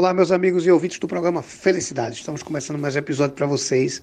Olá, 0.00 0.14
meus 0.14 0.32
amigos 0.32 0.64
e 0.64 0.70
ouvintes 0.70 0.98
do 0.98 1.06
programa 1.06 1.42
Felicidade. 1.42 2.16
Estamos 2.16 2.42
começando 2.42 2.78
mais 2.78 2.96
um 2.96 3.00
episódio 3.00 3.36
para 3.36 3.44
vocês 3.44 4.02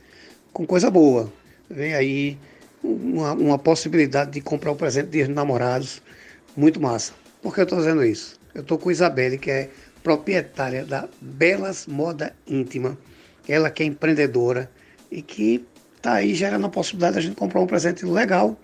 com 0.53 0.63
coisa 0.63 0.91
boa. 0.91 1.33
Vem 1.67 1.95
aí 1.95 2.37
uma, 2.83 3.33
uma, 3.33 3.57
possibilidade 3.57 4.29
de 4.29 4.39
comprar 4.39 4.71
um 4.71 4.75
presente 4.75 5.09
de 5.09 5.27
namorados 5.27 5.99
muito 6.55 6.79
massa. 6.79 7.13
Por 7.41 7.51
que 7.51 7.61
eu 7.61 7.63
estou 7.63 7.79
dizendo 7.79 8.05
isso? 8.05 8.39
Eu 8.53 8.61
estou 8.61 8.77
com 8.77 8.91
Isabelle, 8.91 9.39
que 9.39 9.49
é 9.49 9.71
proprietária 10.03 10.85
da 10.85 11.09
Belas 11.19 11.87
Moda 11.87 12.31
Íntima. 12.45 12.95
Ela 13.49 13.71
que 13.71 13.81
é 13.81 13.87
empreendedora 13.87 14.69
e 15.09 15.23
que 15.23 15.65
está 15.95 16.13
aí 16.13 16.35
gerando 16.35 16.67
a 16.67 16.69
possibilidade 16.69 17.13
de 17.13 17.19
a 17.19 17.21
gente 17.23 17.35
comprar 17.35 17.59
um 17.59 17.65
presente 17.65 18.05
legal 18.05 18.55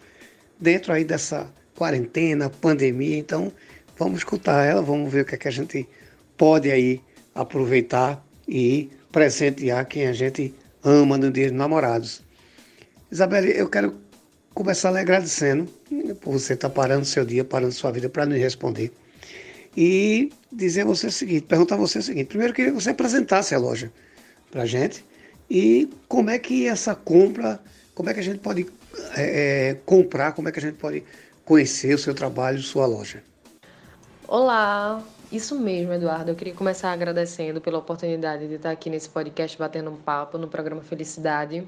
dentro 0.60 0.94
aí 0.94 1.04
dessa 1.04 1.52
quarentena, 1.76 2.52
pandemia. 2.52 3.18
Então, 3.18 3.52
vamos 3.98 4.20
escutar 4.20 4.64
ela, 4.64 4.84
vamos 4.84 5.12
ver 5.12 5.22
o 5.22 5.26
que, 5.26 5.34
é 5.34 5.38
que 5.40 5.48
a 5.48 5.52
gente 5.52 5.90
pode 6.38 6.70
aí 6.70 7.02
aproveitar 7.34 8.24
e 8.48 8.90
presentear 9.12 9.86
quem 9.88 10.08
a 10.08 10.14
gente 10.14 10.54
ama 10.84 11.18
no 11.18 11.32
dia 11.32 11.50
dos 11.50 11.58
namorados. 11.58 12.22
Isabelle, 13.12 13.52
eu 13.56 13.70
quero 13.70 13.96
começar 14.54 14.92
lhe 14.92 15.00
agradecendo 15.00 15.66
por 16.22 16.34
você 16.34 16.54
estar 16.54 16.70
parando 16.70 17.06
seu 17.06 17.26
dia, 17.26 17.44
parando 17.44 17.72
sua 17.72 17.92
vida 17.92 18.10
para 18.10 18.26
nos 18.26 18.38
responder. 18.38 18.92
E 19.76 20.32
dizer 20.52 20.82
a 20.82 20.86
você 20.86 21.08
o 21.08 21.12
seguinte, 21.12 21.46
perguntar 21.48 21.76
a 21.76 21.80
você 21.80 22.00
o 22.00 22.04
seguinte. 22.04 22.28
Primeiro, 22.28 22.54
queria 22.54 22.72
que 22.72 22.80
você 22.80 22.92
apresentasse 22.92 23.56
a 23.56 23.58
loja 23.58 23.92
para 24.52 24.64
a 24.64 24.66
gente 24.66 25.04
e 25.50 25.90
como 26.08 26.30
é 26.30 26.38
que 26.38 26.68
essa 26.68 26.94
compra, 26.94 27.60
como 27.96 28.10
é 28.10 28.14
que 28.14 28.20
a 28.20 28.24
gente 28.24 28.40
pode 28.40 28.68
é, 29.16 29.78
comprar, 29.86 30.34
como 30.34 30.48
é 30.48 30.52
que 30.52 30.60
a 30.60 30.62
gente 30.62 30.78
pode 30.78 31.04
conhecer 31.44 31.96
o 31.96 31.98
seu 31.98 32.14
trabalho, 32.14 32.62
sua 32.62 32.86
loja. 32.86 33.24
Olá, 34.28 35.04
isso 35.34 35.60
mesmo, 35.60 35.92
Eduardo. 35.92 36.30
Eu 36.30 36.36
queria 36.36 36.54
começar 36.54 36.92
agradecendo 36.92 37.60
pela 37.60 37.80
oportunidade 37.80 38.48
de 38.48 38.54
estar 38.54 38.70
aqui 38.70 38.88
nesse 38.88 39.10
podcast 39.10 39.58
batendo 39.58 39.90
um 39.90 39.96
papo 39.96 40.38
no 40.38 40.48
programa 40.48 40.82
Felicidade. 40.84 41.68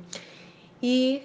E 0.83 1.23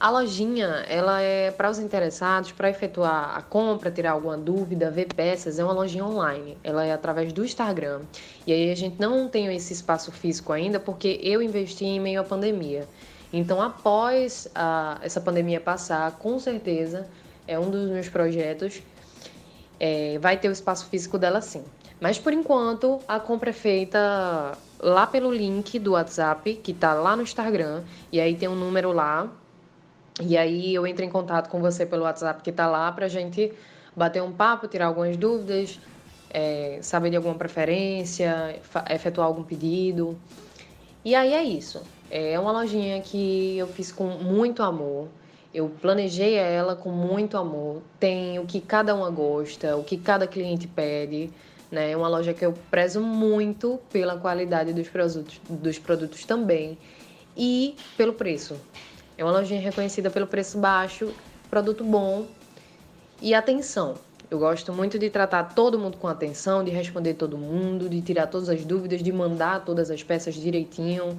a 0.00 0.10
lojinha, 0.10 0.84
ela 0.88 1.22
é 1.22 1.52
para 1.52 1.70
os 1.70 1.78
interessados, 1.78 2.50
para 2.50 2.68
efetuar 2.68 3.36
a 3.36 3.40
compra, 3.40 3.88
tirar 3.88 4.10
alguma 4.10 4.36
dúvida, 4.36 4.90
ver 4.90 5.06
peças, 5.14 5.60
é 5.60 5.64
uma 5.64 5.72
lojinha 5.72 6.04
online. 6.04 6.58
Ela 6.64 6.84
é 6.84 6.92
através 6.92 7.32
do 7.32 7.44
Instagram. 7.44 8.00
E 8.44 8.52
aí 8.52 8.72
a 8.72 8.74
gente 8.74 9.00
não 9.00 9.28
tem 9.28 9.54
esse 9.54 9.72
espaço 9.72 10.10
físico 10.10 10.52
ainda 10.52 10.80
porque 10.80 11.20
eu 11.22 11.40
investi 11.40 11.84
em 11.84 12.00
meio 12.00 12.20
à 12.20 12.24
pandemia. 12.24 12.88
Então, 13.32 13.62
após 13.62 14.48
a, 14.56 14.98
essa 15.02 15.20
pandemia 15.20 15.60
passar, 15.60 16.10
com 16.18 16.36
certeza 16.40 17.06
é 17.46 17.56
um 17.56 17.70
dos 17.70 17.88
meus 17.88 18.08
projetos 18.08 18.82
é, 19.78 20.18
vai 20.18 20.36
ter 20.36 20.48
o 20.48 20.52
espaço 20.52 20.86
físico 20.86 21.18
dela 21.18 21.40
sim. 21.40 21.64
Mas 22.00 22.18
por 22.18 22.32
enquanto, 22.32 23.00
a 23.08 23.18
compra 23.18 23.50
é 23.50 23.52
feita 23.52 24.52
lá 24.80 25.06
pelo 25.06 25.32
link 25.32 25.78
do 25.78 25.92
WhatsApp, 25.92 26.54
que 26.62 26.72
está 26.72 26.94
lá 26.94 27.16
no 27.16 27.22
Instagram, 27.22 27.82
e 28.12 28.20
aí 28.20 28.36
tem 28.36 28.48
um 28.48 28.54
número 28.54 28.92
lá. 28.92 29.28
E 30.20 30.36
aí 30.36 30.74
eu 30.74 30.86
entro 30.86 31.04
em 31.04 31.10
contato 31.10 31.48
com 31.48 31.60
você 31.60 31.84
pelo 31.84 32.04
WhatsApp 32.04 32.42
que 32.42 32.50
está 32.50 32.66
lá 32.66 32.90
para 32.92 33.06
a 33.06 33.08
gente 33.08 33.52
bater 33.94 34.22
um 34.22 34.32
papo, 34.32 34.66
tirar 34.66 34.86
algumas 34.86 35.16
dúvidas, 35.16 35.78
é, 36.30 36.78
saber 36.82 37.10
de 37.10 37.16
alguma 37.16 37.34
preferência, 37.34 38.60
efetuar 38.90 39.26
algum 39.26 39.42
pedido. 39.42 40.18
E 41.04 41.14
aí 41.14 41.32
é 41.32 41.42
isso. 41.42 41.82
É 42.10 42.38
uma 42.38 42.52
lojinha 42.52 43.00
que 43.00 43.56
eu 43.58 43.66
fiz 43.66 43.90
com 43.90 44.04
muito 44.04 44.62
amor. 44.62 45.08
Eu 45.56 45.70
planejei 45.80 46.34
ela 46.34 46.76
com 46.76 46.90
muito 46.90 47.34
amor. 47.38 47.80
Tem 47.98 48.38
o 48.38 48.44
que 48.44 48.60
cada 48.60 48.94
uma 48.94 49.08
gosta, 49.08 49.74
o 49.74 49.82
que 49.82 49.96
cada 49.96 50.26
cliente 50.26 50.68
pede. 50.68 51.30
Né? 51.72 51.92
É 51.92 51.96
uma 51.96 52.08
loja 52.08 52.34
que 52.34 52.44
eu 52.44 52.52
prezo 52.70 53.00
muito 53.00 53.80
pela 53.90 54.18
qualidade 54.18 54.74
dos 54.74 54.86
produtos, 54.86 55.40
dos 55.48 55.78
produtos 55.78 56.26
também 56.26 56.76
e 57.34 57.74
pelo 57.96 58.12
preço. 58.12 58.54
É 59.16 59.24
uma 59.24 59.32
lojinha 59.32 59.58
reconhecida 59.58 60.10
pelo 60.10 60.26
preço 60.26 60.58
baixo, 60.58 61.10
produto 61.48 61.82
bom 61.82 62.26
e 63.22 63.32
atenção. 63.32 63.94
Eu 64.30 64.38
gosto 64.38 64.74
muito 64.74 64.98
de 64.98 65.08
tratar 65.08 65.54
todo 65.54 65.78
mundo 65.78 65.96
com 65.96 66.06
atenção, 66.06 66.62
de 66.62 66.70
responder 66.70 67.14
todo 67.14 67.38
mundo, 67.38 67.88
de 67.88 68.02
tirar 68.02 68.26
todas 68.26 68.50
as 68.50 68.62
dúvidas, 68.62 69.02
de 69.02 69.10
mandar 69.10 69.64
todas 69.64 69.90
as 69.90 70.02
peças 70.02 70.34
direitinho. 70.34 71.18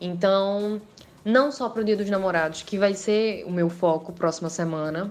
Então, 0.00 0.82
não 1.24 1.52
só 1.52 1.68
para 1.68 1.82
o 1.82 1.84
Dia 1.84 1.96
dos 1.96 2.08
Namorados, 2.08 2.62
que 2.62 2.78
vai 2.78 2.94
ser 2.94 3.44
o 3.46 3.50
meu 3.50 3.68
foco 3.68 4.12
próxima 4.12 4.48
semana, 4.48 5.10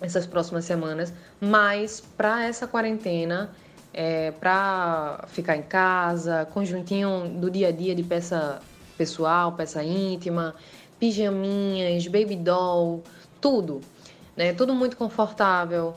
essas 0.00 0.26
próximas 0.26 0.64
semanas, 0.64 1.12
mas 1.40 2.00
para 2.16 2.44
essa 2.44 2.66
quarentena, 2.66 3.50
é, 3.92 4.30
para 4.30 5.24
ficar 5.28 5.56
em 5.56 5.62
casa, 5.62 6.46
conjuntinho 6.52 7.28
do 7.28 7.50
dia 7.50 7.68
a 7.68 7.72
dia 7.72 7.94
de 7.94 8.02
peça 8.02 8.60
pessoal, 8.96 9.52
peça 9.52 9.82
íntima, 9.82 10.54
pijaminhas, 10.98 12.06
baby 12.06 12.36
doll, 12.36 13.02
tudo, 13.40 13.80
né? 14.36 14.52
Tudo 14.52 14.74
muito 14.74 14.96
confortável, 14.96 15.94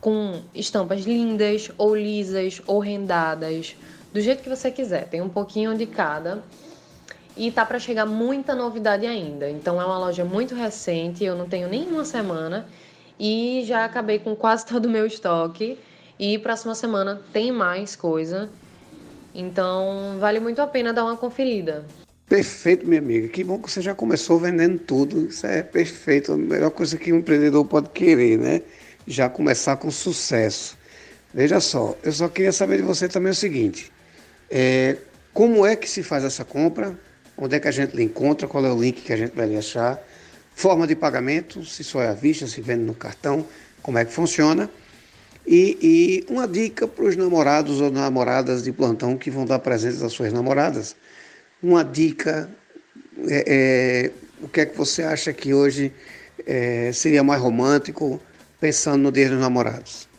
com 0.00 0.42
estampas 0.52 1.04
lindas 1.04 1.70
ou 1.78 1.94
lisas 1.94 2.60
ou 2.66 2.80
rendadas, 2.80 3.76
do 4.12 4.20
jeito 4.20 4.42
que 4.42 4.48
você 4.48 4.70
quiser. 4.70 5.08
Tem 5.08 5.20
um 5.20 5.28
pouquinho 5.28 5.76
de 5.76 5.86
cada. 5.86 6.42
E 7.36 7.50
tá 7.50 7.64
para 7.64 7.78
chegar 7.78 8.06
muita 8.06 8.54
novidade 8.54 9.06
ainda. 9.06 9.48
Então 9.48 9.80
é 9.80 9.84
uma 9.84 9.98
loja 9.98 10.24
muito 10.24 10.54
recente, 10.54 11.24
eu 11.24 11.34
não 11.34 11.48
tenho 11.48 11.68
nem 11.68 11.86
uma 11.88 12.04
semana 12.04 12.66
e 13.18 13.62
já 13.64 13.84
acabei 13.84 14.18
com 14.18 14.34
quase 14.34 14.66
todo 14.66 14.86
o 14.86 14.90
meu 14.90 15.06
estoque. 15.06 15.78
E 16.18 16.38
próxima 16.38 16.74
semana 16.74 17.20
tem 17.32 17.50
mais 17.50 17.96
coisa. 17.96 18.50
Então 19.34 20.16
vale 20.20 20.40
muito 20.40 20.60
a 20.60 20.66
pena 20.66 20.92
dar 20.92 21.04
uma 21.04 21.16
conferida. 21.16 21.84
Perfeito, 22.28 22.86
minha 22.86 23.00
amiga. 23.00 23.28
Que 23.28 23.42
bom 23.42 23.58
que 23.58 23.70
você 23.70 23.80
já 23.80 23.94
começou 23.94 24.38
vendendo 24.38 24.78
tudo. 24.78 25.26
Isso 25.26 25.46
é 25.46 25.62
perfeito. 25.62 26.32
A 26.32 26.36
melhor 26.36 26.70
coisa 26.70 26.96
que 26.96 27.12
um 27.12 27.18
empreendedor 27.18 27.64
pode 27.64 27.90
querer, 27.90 28.38
né? 28.38 28.62
Já 29.06 29.28
começar 29.28 29.76
com 29.76 29.90
sucesso. 29.90 30.78
Veja 31.34 31.60
só, 31.60 31.96
eu 32.02 32.12
só 32.12 32.28
queria 32.28 32.52
saber 32.52 32.76
de 32.76 32.82
você 32.82 33.08
também 33.08 33.32
o 33.32 33.34
seguinte: 33.34 33.90
é, 34.50 34.98
como 35.32 35.66
é 35.66 35.74
que 35.74 35.88
se 35.88 36.02
faz 36.02 36.24
essa 36.24 36.44
compra? 36.44 36.98
Onde 37.36 37.56
é 37.56 37.60
que 37.60 37.68
a 37.68 37.72
gente 37.72 37.96
lhe 37.96 38.02
encontra, 38.02 38.46
qual 38.46 38.64
é 38.64 38.72
o 38.72 38.80
link 38.80 39.02
que 39.02 39.12
a 39.12 39.16
gente 39.16 39.34
vai 39.34 39.46
lhe 39.46 39.56
achar, 39.56 40.02
forma 40.54 40.86
de 40.86 40.94
pagamento, 40.94 41.64
se 41.64 41.82
só 41.82 42.02
é 42.02 42.08
à 42.08 42.12
vista, 42.12 42.46
se 42.46 42.60
vende 42.60 42.84
no 42.84 42.94
cartão, 42.94 43.46
como 43.82 43.98
é 43.98 44.04
que 44.04 44.12
funciona. 44.12 44.70
E, 45.46 45.76
e 46.28 46.32
uma 46.32 46.46
dica 46.46 46.86
para 46.86 47.04
os 47.04 47.16
namorados 47.16 47.80
ou 47.80 47.90
namoradas 47.90 48.62
de 48.62 48.70
plantão 48.70 49.16
que 49.16 49.30
vão 49.30 49.44
dar 49.44 49.58
presentes 49.58 50.02
às 50.02 50.12
suas 50.12 50.32
namoradas. 50.32 50.94
Uma 51.60 51.84
dica, 51.84 52.48
é, 53.28 53.44
é, 53.46 54.10
o 54.40 54.48
que 54.48 54.60
é 54.60 54.66
que 54.66 54.76
você 54.76 55.02
acha 55.02 55.32
que 55.32 55.52
hoje 55.52 55.92
é, 56.46 56.92
seria 56.92 57.24
mais 57.24 57.40
romântico, 57.40 58.20
pensando 58.60 59.02
no 59.02 59.12
Dia 59.12 59.28
dos 59.28 59.38
Namorados? 59.38 60.11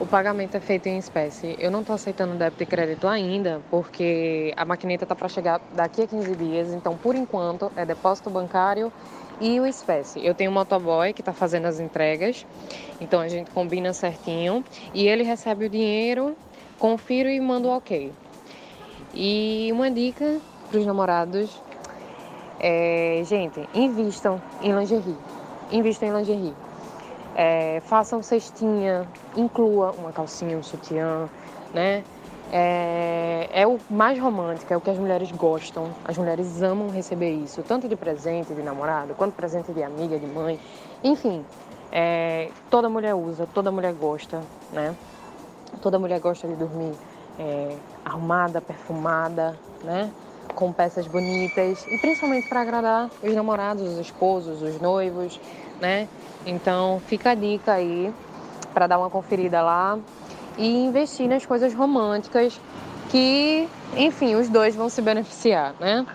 O 0.00 0.06
pagamento 0.06 0.56
é 0.56 0.60
feito 0.60 0.86
em 0.86 0.96
espécie. 0.96 1.54
Eu 1.58 1.70
não 1.70 1.82
estou 1.82 1.94
aceitando 1.94 2.34
débito 2.34 2.62
e 2.62 2.66
crédito 2.66 3.06
ainda, 3.06 3.60
porque 3.70 4.50
a 4.56 4.64
maquineta 4.64 5.04
está 5.04 5.14
para 5.14 5.28
chegar 5.28 5.60
daqui 5.74 6.00
a 6.00 6.06
15 6.06 6.36
dias. 6.36 6.72
Então, 6.72 6.96
por 6.96 7.14
enquanto, 7.14 7.70
é 7.76 7.84
depósito 7.84 8.30
bancário 8.30 8.90
e 9.38 9.60
o 9.60 9.66
espécie. 9.66 10.24
Eu 10.24 10.34
tenho 10.34 10.50
um 10.50 10.54
motoboy 10.54 11.12
que 11.12 11.20
está 11.20 11.34
fazendo 11.34 11.66
as 11.66 11.78
entregas, 11.80 12.46
então 12.98 13.20
a 13.20 13.28
gente 13.28 13.50
combina 13.50 13.92
certinho 13.92 14.64
e 14.94 15.06
ele 15.06 15.22
recebe 15.22 15.66
o 15.66 15.68
dinheiro, 15.68 16.34
confiro 16.78 17.28
e 17.28 17.38
manda 17.38 17.68
o 17.68 17.76
ok. 17.76 18.10
E 19.12 19.68
uma 19.70 19.90
dica 19.90 20.40
para 20.70 20.80
os 20.80 20.86
namorados 20.86 21.62
é, 22.58 23.20
gente, 23.26 23.68
invistam 23.74 24.40
em 24.62 24.72
lingerie. 24.72 25.16
Invistam 25.70 26.08
em 26.08 26.12
lingerie 26.16 26.69
é, 27.40 27.80
façam 27.86 28.22
cestinha, 28.22 29.08
inclua 29.34 29.92
uma 29.92 30.12
calcinha, 30.12 30.58
um 30.58 30.62
sutiã, 30.62 31.26
né? 31.72 32.04
É, 32.52 33.48
é, 33.50 33.66
o 33.66 33.80
mais 33.88 34.18
romântico, 34.18 34.74
é 34.74 34.76
o 34.76 34.80
que 34.80 34.90
as 34.90 34.98
mulheres 34.98 35.32
gostam. 35.32 35.88
As 36.04 36.18
mulheres 36.18 36.60
amam 36.60 36.90
receber 36.90 37.30
isso, 37.30 37.62
tanto 37.62 37.88
de 37.88 37.96
presente 37.96 38.52
de 38.52 38.60
namorado, 38.60 39.14
quanto 39.14 39.32
presente 39.32 39.72
de 39.72 39.82
amiga, 39.82 40.18
de 40.18 40.26
mãe. 40.26 40.60
Enfim, 41.02 41.42
é, 41.90 42.50
toda 42.68 42.90
mulher 42.90 43.14
usa, 43.14 43.48
toda 43.54 43.70
mulher 43.70 43.94
gosta, 43.94 44.42
né? 44.70 44.94
Toda 45.80 45.98
mulher 45.98 46.20
gosta 46.20 46.46
de 46.46 46.54
dormir 46.56 46.92
é, 47.38 47.74
arrumada, 48.04 48.60
perfumada, 48.60 49.58
né? 49.82 50.10
Com 50.54 50.72
peças 50.72 51.06
bonitas 51.06 51.86
e 51.90 51.96
principalmente 51.96 52.46
para 52.46 52.60
agradar 52.60 53.10
os 53.22 53.34
namorados, 53.34 53.82
os 53.82 53.98
esposos, 53.98 54.62
os 54.62 54.80
noivos, 54.80 55.40
né? 55.80 56.08
Então 56.44 57.00
fica 57.06 57.30
a 57.30 57.34
dica 57.34 57.72
aí 57.72 58.12
para 58.74 58.86
dar 58.86 58.98
uma 58.98 59.10
conferida 59.10 59.62
lá 59.62 59.98
e 60.58 60.84
investir 60.84 61.28
nas 61.28 61.46
coisas 61.46 61.72
românticas 61.72 62.60
que, 63.10 63.68
enfim, 63.96 64.34
os 64.34 64.48
dois 64.48 64.74
vão 64.74 64.88
se 64.88 65.00
beneficiar, 65.02 65.74
né? 65.80 66.06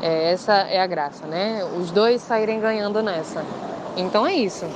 É, 0.00 0.32
essa 0.32 0.52
é 0.52 0.80
a 0.80 0.86
graça, 0.86 1.26
né? 1.26 1.64
Os 1.78 1.90
dois 1.90 2.22
saírem 2.22 2.60
ganhando 2.60 3.02
nessa. 3.02 3.44
Então 3.96 4.26
é 4.26 4.34
isso. 4.34 4.66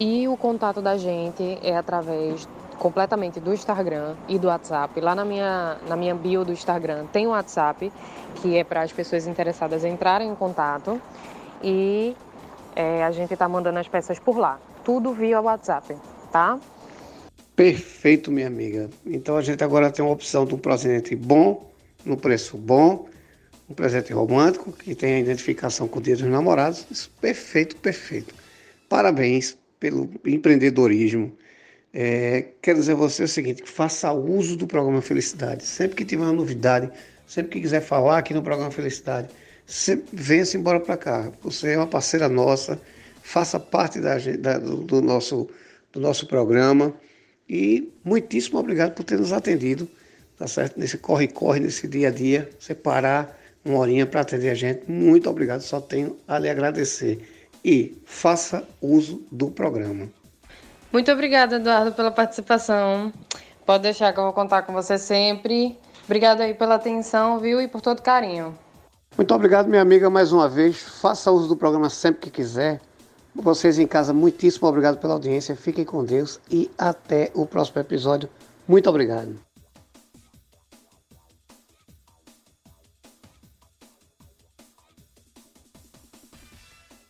E 0.00 0.26
o 0.26 0.36
contato 0.36 0.82
da 0.82 0.96
gente 0.96 1.58
é 1.62 1.76
através 1.76 2.48
completamente 2.82 3.38
do 3.38 3.54
Instagram 3.54 4.16
e 4.28 4.40
do 4.40 4.48
WhatsApp. 4.48 5.00
Lá 5.00 5.14
na 5.14 5.24
minha, 5.24 5.78
na 5.86 5.94
minha 5.94 6.16
bio 6.16 6.44
do 6.44 6.50
Instagram 6.50 7.06
tem 7.12 7.28
o 7.28 7.30
WhatsApp, 7.30 7.92
que 8.42 8.56
é 8.56 8.64
para 8.64 8.82
as 8.82 8.92
pessoas 8.92 9.24
interessadas 9.28 9.84
entrarem 9.84 10.28
em 10.28 10.34
contato. 10.34 11.00
E 11.62 12.16
é, 12.74 13.04
a 13.04 13.12
gente 13.12 13.34
está 13.34 13.48
mandando 13.48 13.78
as 13.78 13.86
peças 13.86 14.18
por 14.18 14.36
lá. 14.36 14.60
Tudo 14.82 15.12
via 15.12 15.40
WhatsApp, 15.40 15.96
tá? 16.32 16.58
Perfeito, 17.54 18.32
minha 18.32 18.48
amiga. 18.48 18.90
Então 19.06 19.36
a 19.36 19.42
gente 19.42 19.62
agora 19.62 19.88
tem 19.88 20.04
uma 20.04 20.12
opção 20.12 20.44
de 20.44 20.52
um 20.52 20.58
presente 20.58 21.14
bom, 21.14 21.70
no 22.04 22.16
preço 22.16 22.56
bom, 22.58 23.06
um 23.70 23.74
presente 23.74 24.12
romântico, 24.12 24.72
que 24.72 24.96
tem 24.96 25.14
a 25.14 25.20
identificação 25.20 25.86
com 25.86 26.00
o 26.00 26.02
Dia 26.02 26.16
dos 26.16 26.26
Namorados. 26.26 26.84
Isso, 26.90 27.12
perfeito, 27.20 27.76
perfeito. 27.76 28.34
Parabéns 28.88 29.56
pelo 29.78 30.10
empreendedorismo. 30.26 31.32
É, 31.94 32.46
quero 32.62 32.78
dizer 32.78 32.92
a 32.92 32.94
você 32.94 33.24
o 33.24 33.28
seguinte, 33.28 33.62
faça 33.66 34.10
uso 34.12 34.56
do 34.56 34.66
programa 34.66 35.02
Felicidade. 35.02 35.64
Sempre 35.64 35.96
que 35.96 36.04
tiver 36.04 36.22
uma 36.22 36.32
novidade, 36.32 36.90
sempre 37.26 37.52
que 37.52 37.60
quiser 37.60 37.82
falar 37.82 38.18
aqui 38.18 38.32
no 38.32 38.42
programa 38.42 38.70
Felicidade, 38.70 39.28
venha-se 40.12 40.56
embora 40.56 40.80
para 40.80 40.96
cá. 40.96 41.32
Você 41.42 41.72
é 41.72 41.76
uma 41.76 41.86
parceira 41.86 42.28
nossa, 42.28 42.80
faça 43.22 43.60
parte 43.60 44.00
da, 44.00 44.16
da, 44.18 44.58
do, 44.58 44.76
do, 44.78 45.02
nosso, 45.02 45.48
do 45.92 46.00
nosso 46.00 46.26
programa. 46.26 46.94
E 47.48 47.92
muitíssimo 48.02 48.58
obrigado 48.58 48.94
por 48.94 49.04
ter 49.04 49.18
nos 49.18 49.32
atendido, 49.32 49.86
tá 50.38 50.46
certo? 50.46 50.80
Nesse 50.80 50.96
corre-corre, 50.96 51.60
nesse 51.60 51.86
dia 51.86 52.08
a 52.08 52.10
dia, 52.10 52.48
separar 52.58 53.38
uma 53.62 53.78
horinha 53.78 54.06
para 54.06 54.22
atender 54.22 54.48
a 54.48 54.54
gente. 54.54 54.90
Muito 54.90 55.28
obrigado, 55.28 55.60
só 55.60 55.78
tenho 55.78 56.16
a 56.26 56.38
lhe 56.38 56.48
agradecer. 56.48 57.20
E 57.62 57.98
faça 58.06 58.66
uso 58.80 59.22
do 59.30 59.50
programa. 59.50 60.08
Muito 60.92 61.10
obrigada, 61.10 61.56
Eduardo, 61.56 61.92
pela 61.92 62.10
participação. 62.10 63.12
Pode 63.64 63.84
deixar 63.84 64.12
que 64.12 64.18
eu 64.18 64.24
vou 64.24 64.32
contar 64.32 64.62
com 64.62 64.72
você 64.72 64.98
sempre. 64.98 65.78
Obrigada 66.04 66.44
aí 66.44 66.52
pela 66.52 66.74
atenção, 66.74 67.38
viu? 67.38 67.60
E 67.60 67.68
por 67.68 67.80
todo 67.80 68.02
carinho. 68.02 68.56
Muito 69.16 69.34
obrigado, 69.34 69.68
minha 69.68 69.82
amiga, 69.82 70.10
mais 70.10 70.32
uma 70.32 70.48
vez. 70.48 70.82
Faça 71.00 71.30
uso 71.30 71.48
do 71.48 71.56
programa 71.56 71.88
sempre 71.88 72.22
que 72.22 72.30
quiser. 72.30 72.80
Vocês 73.34 73.78
em 73.78 73.86
casa, 73.86 74.12
muitíssimo 74.12 74.68
obrigado 74.68 74.98
pela 74.98 75.14
audiência. 75.14 75.56
Fiquem 75.56 75.84
com 75.84 76.04
Deus 76.04 76.38
e 76.50 76.70
até 76.76 77.30
o 77.34 77.46
próximo 77.46 77.80
episódio. 77.80 78.28
Muito 78.68 78.88
obrigado. 78.90 79.51